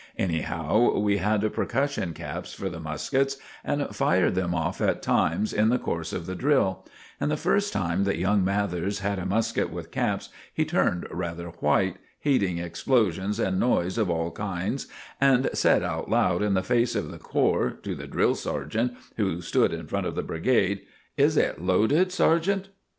Anyhow, 0.17 0.97
we 0.97 1.17
had 1.17 1.41
percussion 1.53 2.13
caps 2.15 2.55
for 2.55 2.71
the 2.71 2.79
muskets, 2.79 3.37
and 3.63 3.95
fired 3.95 4.33
them 4.33 4.55
off 4.55 4.81
at 4.81 5.03
times 5.03 5.53
in 5.53 5.69
the 5.69 5.77
course 5.77 6.11
of 6.11 6.25
the 6.25 6.33
drill; 6.33 6.83
and 7.19 7.29
the 7.29 7.37
first 7.37 7.71
time 7.71 8.03
that 8.05 8.17
young 8.17 8.43
Mathers 8.43 9.01
had 9.01 9.19
a 9.19 9.27
musket 9.27 9.69
with 9.69 9.91
caps 9.91 10.29
he 10.51 10.65
turned 10.65 11.05
rather 11.11 11.49
white, 11.49 11.97
hating 12.21 12.57
explosions 12.57 13.39
and 13.39 13.59
noise 13.59 13.99
of 13.99 14.09
all 14.09 14.31
kinds, 14.31 14.87
and 15.21 15.47
said 15.53 15.83
out 15.83 16.09
loud 16.09 16.41
in 16.41 16.55
the 16.55 16.63
face 16.63 16.95
of 16.95 17.11
the 17.11 17.19
corps, 17.19 17.69
to 17.83 17.93
the 17.93 18.07
drill 18.07 18.33
sergeant 18.33 18.93
who 19.17 19.39
stood 19.39 19.71
in 19.71 19.85
front 19.85 20.07
of 20.07 20.15
the 20.15 20.23
brigade, 20.23 20.81
"Is 21.15 21.37
it 21.37 21.61
loaded, 21.61 22.11
sergeant?" 22.11 22.69